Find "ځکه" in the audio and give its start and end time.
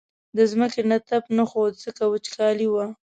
1.85-2.03